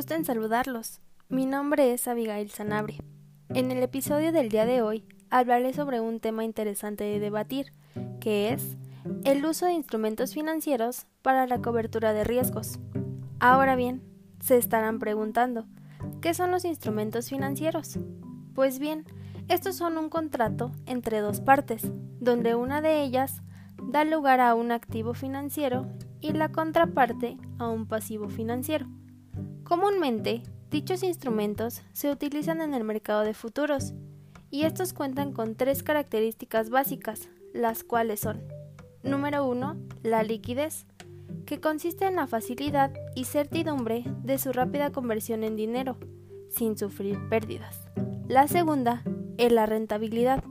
Gusto 0.00 0.14
en 0.14 0.24
saludarlos. 0.24 1.02
Mi 1.28 1.44
nombre 1.44 1.92
es 1.92 2.08
Abigail 2.08 2.48
Sanabria. 2.48 3.04
En 3.50 3.70
el 3.70 3.82
episodio 3.82 4.32
del 4.32 4.48
día 4.48 4.64
de 4.64 4.80
hoy 4.80 5.04
hablaré 5.28 5.74
sobre 5.74 6.00
un 6.00 6.20
tema 6.20 6.42
interesante 6.42 7.04
de 7.04 7.20
debatir, 7.20 7.74
que 8.18 8.50
es 8.50 8.78
el 9.24 9.44
uso 9.44 9.66
de 9.66 9.74
instrumentos 9.74 10.32
financieros 10.32 11.04
para 11.20 11.46
la 11.46 11.60
cobertura 11.60 12.14
de 12.14 12.24
riesgos. 12.24 12.78
Ahora 13.40 13.76
bien, 13.76 14.02
se 14.40 14.56
estarán 14.56 15.00
preguntando, 15.00 15.66
¿qué 16.22 16.32
son 16.32 16.50
los 16.50 16.64
instrumentos 16.64 17.28
financieros? 17.28 17.98
Pues 18.54 18.78
bien, 18.78 19.04
estos 19.48 19.76
son 19.76 19.98
un 19.98 20.08
contrato 20.08 20.72
entre 20.86 21.20
dos 21.20 21.42
partes, 21.42 21.92
donde 22.20 22.54
una 22.54 22.80
de 22.80 23.02
ellas 23.02 23.42
da 23.82 24.04
lugar 24.04 24.40
a 24.40 24.54
un 24.54 24.72
activo 24.72 25.12
financiero 25.12 25.86
y 26.22 26.32
la 26.32 26.48
contraparte 26.48 27.36
a 27.58 27.68
un 27.68 27.84
pasivo 27.84 28.30
financiero. 28.30 28.86
Comúnmente, 29.70 30.42
dichos 30.72 31.04
instrumentos 31.04 31.82
se 31.92 32.10
utilizan 32.10 32.60
en 32.60 32.74
el 32.74 32.82
mercado 32.82 33.20
de 33.20 33.34
futuros, 33.34 33.92
y 34.50 34.64
estos 34.64 34.92
cuentan 34.92 35.32
con 35.32 35.54
tres 35.54 35.84
características 35.84 36.70
básicas, 36.70 37.28
las 37.54 37.84
cuales 37.84 38.18
son 38.18 38.42
Número 39.04 39.46
1. 39.46 39.76
La 40.02 40.24
liquidez, 40.24 40.86
que 41.46 41.60
consiste 41.60 42.04
en 42.04 42.16
la 42.16 42.26
facilidad 42.26 42.90
y 43.14 43.26
certidumbre 43.26 44.02
de 44.24 44.38
su 44.38 44.52
rápida 44.52 44.90
conversión 44.90 45.44
en 45.44 45.54
dinero, 45.54 45.98
sin 46.48 46.76
sufrir 46.76 47.16
pérdidas. 47.28 47.80
La 48.26 48.48
segunda 48.48 49.04
es 49.38 49.52
la 49.52 49.66
rentabilidad, 49.66 50.42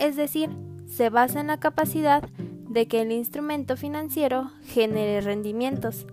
es 0.00 0.16
decir, 0.16 0.50
se 0.84 1.10
basa 1.10 1.38
en 1.38 1.46
la 1.46 1.60
capacidad 1.60 2.28
de 2.68 2.88
que 2.88 3.02
el 3.02 3.12
instrumento 3.12 3.76
financiero 3.76 4.50
genere 4.64 5.20
rendimientos. 5.20 6.08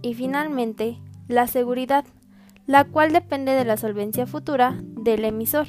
Y 0.00 0.14
finalmente, 0.14 0.98
la 1.30 1.46
seguridad, 1.46 2.04
la 2.66 2.84
cual 2.84 3.12
depende 3.12 3.52
de 3.52 3.64
la 3.64 3.76
solvencia 3.76 4.26
futura 4.26 4.78
del 4.82 5.24
emisor. 5.24 5.68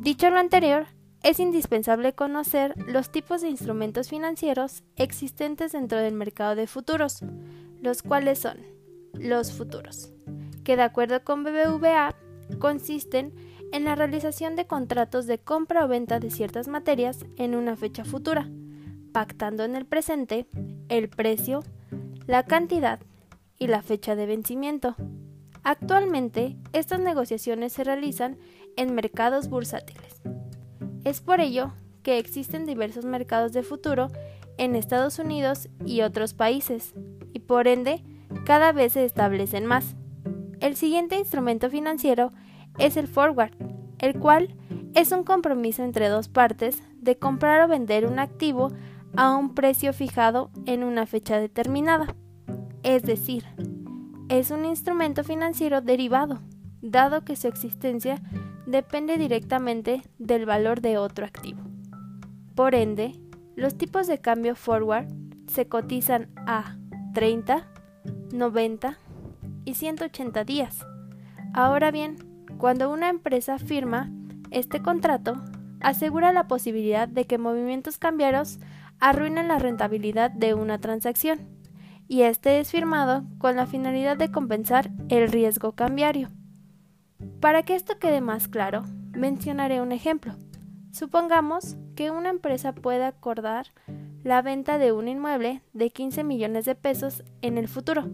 Dicho 0.00 0.30
lo 0.30 0.38
anterior, 0.38 0.86
es 1.22 1.38
indispensable 1.38 2.14
conocer 2.14 2.74
los 2.86 3.10
tipos 3.10 3.42
de 3.42 3.48
instrumentos 3.48 4.08
financieros 4.08 4.82
existentes 4.96 5.72
dentro 5.72 5.98
del 5.98 6.14
mercado 6.14 6.54
de 6.54 6.66
futuros, 6.66 7.20
los 7.80 8.02
cuales 8.02 8.38
son 8.38 8.58
los 9.14 9.52
futuros, 9.52 10.12
que 10.64 10.76
de 10.76 10.82
acuerdo 10.82 11.22
con 11.24 11.44
BBVA 11.44 12.14
consisten 12.58 13.32
en 13.72 13.84
la 13.84 13.94
realización 13.94 14.56
de 14.56 14.66
contratos 14.66 15.26
de 15.26 15.38
compra 15.38 15.84
o 15.84 15.88
venta 15.88 16.20
de 16.20 16.30
ciertas 16.30 16.68
materias 16.68 17.24
en 17.36 17.54
una 17.54 17.76
fecha 17.76 18.04
futura, 18.04 18.48
pactando 19.12 19.64
en 19.64 19.76
el 19.76 19.86
presente 19.86 20.46
el 20.88 21.08
precio, 21.08 21.62
la 22.26 22.44
cantidad 22.44 23.00
y 23.58 23.66
la 23.66 23.82
fecha 23.82 24.16
de 24.16 24.26
vencimiento. 24.26 24.96
Actualmente, 25.62 26.56
estas 26.72 27.00
negociaciones 27.00 27.72
se 27.72 27.84
realizan 27.84 28.38
en 28.76 28.94
mercados 28.94 29.48
bursátiles. 29.48 30.20
Es 31.04 31.20
por 31.20 31.40
ello 31.40 31.72
que 32.02 32.18
existen 32.18 32.66
diversos 32.66 33.04
mercados 33.04 33.52
de 33.52 33.62
futuro 33.62 34.08
en 34.58 34.76
Estados 34.76 35.18
Unidos 35.18 35.68
y 35.84 36.02
otros 36.02 36.34
países, 36.34 36.94
y 37.32 37.40
por 37.40 37.66
ende, 37.66 38.04
cada 38.44 38.72
vez 38.72 38.92
se 38.92 39.04
establecen 39.04 39.66
más. 39.66 39.96
El 40.60 40.76
siguiente 40.76 41.16
instrumento 41.16 41.70
financiero 41.70 42.32
es 42.78 42.96
el 42.96 43.08
forward, 43.08 43.52
el 43.98 44.18
cual 44.18 44.54
es 44.94 45.12
un 45.12 45.24
compromiso 45.24 45.82
entre 45.82 46.08
dos 46.08 46.28
partes 46.28 46.82
de 46.96 47.16
comprar 47.16 47.62
o 47.62 47.68
vender 47.68 48.06
un 48.06 48.18
activo 48.18 48.70
a 49.16 49.36
un 49.36 49.54
precio 49.54 49.92
fijado 49.92 50.50
en 50.66 50.84
una 50.84 51.06
fecha 51.06 51.38
determinada. 51.38 52.14
Es 52.84 53.02
decir, 53.02 53.44
es 54.28 54.50
un 54.50 54.66
instrumento 54.66 55.24
financiero 55.24 55.80
derivado, 55.80 56.40
dado 56.82 57.24
que 57.24 57.34
su 57.34 57.48
existencia 57.48 58.20
depende 58.66 59.16
directamente 59.16 60.02
del 60.18 60.44
valor 60.44 60.82
de 60.82 60.98
otro 60.98 61.24
activo. 61.24 61.62
Por 62.54 62.74
ende, 62.74 63.18
los 63.56 63.76
tipos 63.76 64.06
de 64.06 64.18
cambio 64.18 64.54
forward 64.54 65.06
se 65.46 65.66
cotizan 65.66 66.28
a 66.46 66.76
30, 67.14 67.66
90 68.32 68.98
y 69.64 69.74
180 69.74 70.44
días. 70.44 70.86
Ahora 71.54 71.90
bien, 71.90 72.16
cuando 72.58 72.92
una 72.92 73.08
empresa 73.08 73.58
firma 73.58 74.10
este 74.50 74.82
contrato, 74.82 75.42
asegura 75.80 76.34
la 76.34 76.48
posibilidad 76.48 77.08
de 77.08 77.24
que 77.24 77.38
movimientos 77.38 77.96
cambiarios 77.96 78.58
arruinen 79.00 79.48
la 79.48 79.58
rentabilidad 79.58 80.30
de 80.30 80.52
una 80.52 80.78
transacción, 80.78 81.53
y 82.08 82.22
este 82.22 82.60
es 82.60 82.70
firmado 82.70 83.24
con 83.38 83.56
la 83.56 83.66
finalidad 83.66 84.16
de 84.16 84.30
compensar 84.30 84.90
el 85.08 85.28
riesgo 85.28 85.72
cambiario. 85.72 86.30
Para 87.40 87.62
que 87.62 87.74
esto 87.74 87.98
quede 87.98 88.20
más 88.20 88.48
claro, 88.48 88.84
mencionaré 89.12 89.80
un 89.80 89.92
ejemplo. 89.92 90.34
Supongamos 90.92 91.76
que 91.96 92.10
una 92.10 92.30
empresa 92.30 92.72
puede 92.74 93.04
acordar 93.04 93.66
la 94.22 94.42
venta 94.42 94.78
de 94.78 94.92
un 94.92 95.08
inmueble 95.08 95.62
de 95.72 95.90
15 95.90 96.24
millones 96.24 96.64
de 96.64 96.74
pesos 96.74 97.24
en 97.42 97.58
el 97.58 97.68
futuro, 97.68 98.10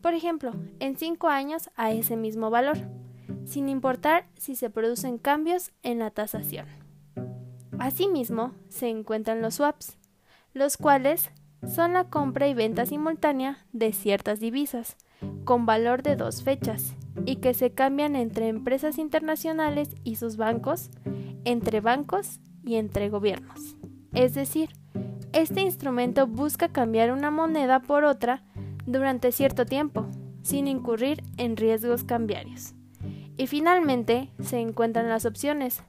por 0.00 0.14
ejemplo, 0.14 0.52
en 0.78 0.96
5 0.96 1.28
años 1.28 1.70
a 1.76 1.92
ese 1.92 2.16
mismo 2.16 2.50
valor, 2.50 2.78
sin 3.44 3.68
importar 3.68 4.26
si 4.36 4.56
se 4.56 4.70
producen 4.70 5.18
cambios 5.18 5.72
en 5.82 5.98
la 5.98 6.10
tasación. 6.10 6.66
Asimismo, 7.78 8.52
se 8.68 8.88
encuentran 8.88 9.42
los 9.42 9.54
swaps, 9.54 9.98
los 10.54 10.76
cuales 10.76 11.30
son 11.66 11.92
la 11.92 12.04
compra 12.04 12.48
y 12.48 12.54
venta 12.54 12.86
simultánea 12.86 13.58
de 13.72 13.92
ciertas 13.92 14.40
divisas, 14.40 14.96
con 15.44 15.66
valor 15.66 16.02
de 16.02 16.16
dos 16.16 16.42
fechas, 16.42 16.94
y 17.26 17.36
que 17.36 17.54
se 17.54 17.72
cambian 17.72 18.16
entre 18.16 18.48
empresas 18.48 18.98
internacionales 18.98 19.94
y 20.04 20.16
sus 20.16 20.36
bancos, 20.36 20.90
entre 21.44 21.80
bancos 21.80 22.40
y 22.64 22.76
entre 22.76 23.08
gobiernos. 23.08 23.76
Es 24.12 24.34
decir, 24.34 24.70
este 25.32 25.60
instrumento 25.60 26.26
busca 26.26 26.68
cambiar 26.68 27.12
una 27.12 27.30
moneda 27.30 27.80
por 27.80 28.04
otra 28.04 28.42
durante 28.86 29.32
cierto 29.32 29.66
tiempo, 29.66 30.06
sin 30.42 30.66
incurrir 30.66 31.22
en 31.36 31.56
riesgos 31.56 32.04
cambiarios. 32.04 32.74
Y 33.36 33.46
finalmente 33.46 34.30
se 34.40 34.58
encuentran 34.58 35.08
las 35.08 35.24
opciones, 35.24 35.82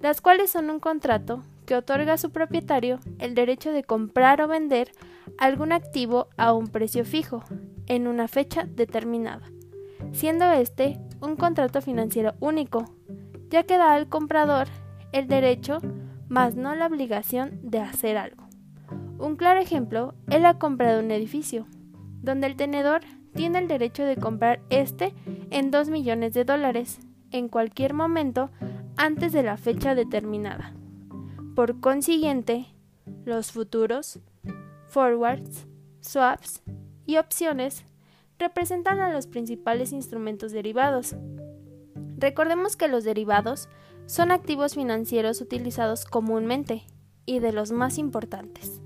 las 0.00 0.20
cuales 0.20 0.50
son 0.50 0.70
un 0.70 0.80
contrato 0.80 1.42
que 1.66 1.76
otorga 1.76 2.14
a 2.14 2.18
su 2.18 2.30
propietario 2.30 3.00
el 3.18 3.34
derecho 3.34 3.72
de 3.72 3.84
comprar 3.84 4.40
o 4.40 4.48
vender 4.48 4.92
algún 5.38 5.72
activo 5.72 6.28
a 6.36 6.52
un 6.52 6.68
precio 6.68 7.04
fijo, 7.04 7.44
en 7.86 8.06
una 8.06 8.28
fecha 8.28 8.64
determinada, 8.64 9.50
siendo 10.12 10.50
este 10.50 10.98
un 11.20 11.36
contrato 11.36 11.80
financiero 11.80 12.34
único, 12.40 12.84
ya 13.48 13.64
que 13.64 13.78
da 13.78 13.94
al 13.94 14.08
comprador 14.08 14.68
el 15.12 15.28
derecho, 15.28 15.78
más 16.28 16.56
no 16.56 16.74
la 16.74 16.86
obligación 16.86 17.60
de 17.62 17.80
hacer 17.80 18.16
algo. 18.16 18.48
Un 19.18 19.36
claro 19.36 19.60
ejemplo 19.60 20.14
es 20.28 20.40
la 20.40 20.58
compra 20.58 20.94
de 20.94 21.02
un 21.02 21.10
edificio, 21.10 21.66
donde 22.22 22.46
el 22.46 22.56
tenedor 22.56 23.02
tiene 23.34 23.58
el 23.58 23.68
derecho 23.68 24.04
de 24.04 24.16
comprar 24.16 24.60
este 24.70 25.14
en 25.50 25.70
2 25.70 25.90
millones 25.90 26.34
de 26.34 26.44
dólares 26.44 26.98
en 27.30 27.48
cualquier 27.48 27.94
momento 27.94 28.50
antes 28.96 29.32
de 29.32 29.42
la 29.42 29.56
fecha 29.56 29.94
determinada. 29.94 30.75
Por 31.56 31.80
consiguiente, 31.80 32.66
los 33.24 33.50
futuros, 33.50 34.18
forwards, 34.88 35.66
swaps 36.02 36.60
y 37.06 37.16
opciones 37.16 37.82
representan 38.38 39.00
a 39.00 39.10
los 39.10 39.26
principales 39.26 39.90
instrumentos 39.92 40.52
derivados. 40.52 41.16
Recordemos 42.18 42.76
que 42.76 42.88
los 42.88 43.04
derivados 43.04 43.70
son 44.04 44.32
activos 44.32 44.74
financieros 44.74 45.40
utilizados 45.40 46.04
comúnmente 46.04 46.82
y 47.24 47.38
de 47.38 47.52
los 47.52 47.72
más 47.72 47.96
importantes. 47.96 48.82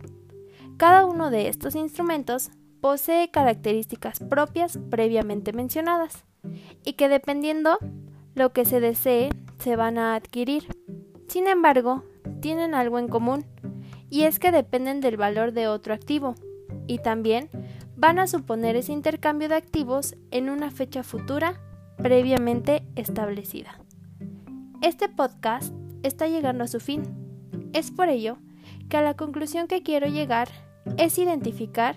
Cada 0.76 1.06
uno 1.06 1.30
de 1.30 1.48
estos 1.48 1.74
instrumentos 1.74 2.50
posee 2.80 3.32
características 3.32 4.20
propias 4.20 4.78
previamente 4.90 5.52
mencionadas 5.52 6.24
y 6.84 6.92
que 6.92 7.08
dependiendo 7.08 7.78
lo 8.36 8.52
que 8.52 8.64
se 8.64 8.78
desee 8.78 9.30
se 9.58 9.74
van 9.74 9.98
a 9.98 10.14
adquirir. 10.14 10.68
Sin 11.26 11.48
embargo, 11.48 12.04
tienen 12.40 12.74
algo 12.74 12.98
en 12.98 13.08
común, 13.08 13.44
y 14.08 14.22
es 14.22 14.38
que 14.38 14.52
dependen 14.52 15.00
del 15.00 15.16
valor 15.16 15.52
de 15.52 15.68
otro 15.68 15.94
activo, 15.94 16.34
y 16.86 16.98
también 16.98 17.48
van 17.96 18.18
a 18.18 18.26
suponer 18.26 18.76
ese 18.76 18.92
intercambio 18.92 19.48
de 19.48 19.56
activos 19.56 20.16
en 20.30 20.50
una 20.50 20.70
fecha 20.70 21.02
futura 21.02 21.60
previamente 21.98 22.82
establecida. 22.96 23.78
Este 24.82 25.08
podcast 25.08 25.74
está 26.02 26.26
llegando 26.26 26.64
a 26.64 26.68
su 26.68 26.80
fin. 26.80 27.02
Es 27.72 27.90
por 27.90 28.08
ello 28.08 28.38
que 28.88 28.96
a 28.96 29.02
la 29.02 29.14
conclusión 29.14 29.68
que 29.68 29.82
quiero 29.82 30.06
llegar 30.06 30.48
es 30.96 31.18
identificar 31.18 31.96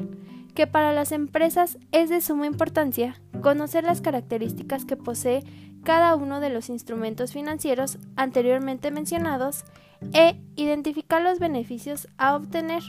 que 0.54 0.68
para 0.68 0.94
las 0.94 1.12
empresas 1.12 1.78
es 1.92 2.10
de 2.10 2.22
suma 2.22 2.46
importancia 2.46 3.23
conocer 3.44 3.84
las 3.84 4.02
características 4.02 4.86
que 4.86 4.96
posee 4.96 5.44
cada 5.84 6.16
uno 6.16 6.40
de 6.40 6.50
los 6.50 6.70
instrumentos 6.70 7.34
financieros 7.34 8.00
anteriormente 8.16 8.90
mencionados 8.90 9.66
e 10.14 10.42
identificar 10.56 11.22
los 11.22 11.40
beneficios 11.40 12.08
a 12.18 12.36
obtener, 12.36 12.82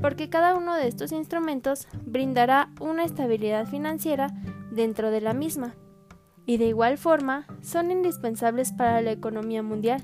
porque 0.00 0.28
cada 0.28 0.54
uno 0.54 0.76
de 0.76 0.86
estos 0.86 1.12
instrumentos 1.12 1.88
brindará 2.04 2.68
una 2.78 3.04
estabilidad 3.04 3.66
financiera 3.66 4.28
dentro 4.70 5.10
de 5.10 5.22
la 5.22 5.32
misma. 5.32 5.74
y 6.46 6.56
de 6.56 6.66
igual 6.66 6.98
forma 6.98 7.46
son 7.60 7.92
indispensables 7.92 8.72
para 8.72 9.00
la 9.02 9.12
economía 9.12 9.62
mundial, 9.62 10.02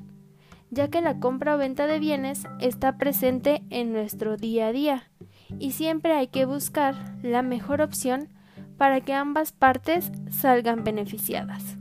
ya 0.71 0.89
que 0.89 1.01
la 1.01 1.19
compra 1.19 1.57
o 1.57 1.59
venta 1.59 1.89
de 1.89 1.99
bienes 1.99 2.45
está 2.61 2.99
presente 2.99 3.63
en 3.71 3.93
nuestro 3.93 4.37
día 4.37 4.69
a 4.69 4.73
día 4.73 5.11
y 5.59 5.73
siempre 5.73 6.13
hay 6.13 6.29
que 6.29 6.45
buscar 6.45 6.95
la 7.23 7.43
mejor 7.43 7.81
opción 7.81 8.29
para 8.77 9.01
que 9.01 9.15
ambas 9.15 9.53
partes 9.53 10.13
salgan 10.31 10.85
beneficiadas. 10.85 11.77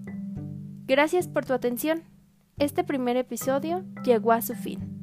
Gracias 0.87 1.27
por 1.27 1.45
tu 1.45 1.53
atención. 1.53 2.03
Este 2.57 2.83
primer 2.83 3.17
episodio 3.17 3.83
llegó 4.03 4.31
a 4.31 4.41
su 4.41 4.55
fin. 4.55 4.94